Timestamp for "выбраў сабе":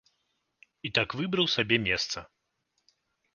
1.19-1.77